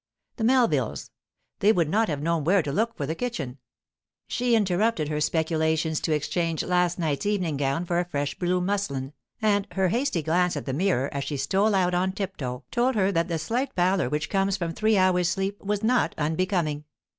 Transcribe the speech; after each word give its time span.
The 0.37 0.43
Melvilles! 0.43 1.11
They 1.59 1.71
would 1.71 1.87
not 1.87 2.07
have 2.09 2.23
known 2.23 2.43
where 2.43 2.63
to 2.63 2.71
look 2.71 2.97
for 2.97 3.05
the 3.05 3.13
kitchen. 3.13 3.59
She 4.27 4.55
interrupted 4.55 5.09
her 5.09 5.21
speculations 5.21 5.99
to 5.99 6.11
exchange 6.11 6.63
last 6.63 6.97
night's 6.97 7.27
evening 7.27 7.57
gown 7.57 7.85
for 7.85 7.99
a 7.99 8.05
fresh 8.05 8.33
blue 8.39 8.61
muslin, 8.61 9.13
and 9.43 9.67
her 9.73 9.89
hasty 9.89 10.23
glance 10.23 10.57
at 10.57 10.65
the 10.65 10.73
mirror 10.73 11.13
as 11.13 11.23
she 11.23 11.37
stole 11.37 11.75
out 11.75 11.93
on 11.93 12.13
tiptoe 12.13 12.63
told 12.71 12.95
her 12.95 13.11
that 13.11 13.27
the 13.27 13.37
slight 13.37 13.75
pallor 13.75 14.09
which 14.09 14.27
comes 14.31 14.57
from 14.57 14.73
three 14.73 14.97
hours' 14.97 15.29
sleep 15.29 15.61
was 15.63 15.83
not 15.83 16.15
unbecoming. 16.17 16.85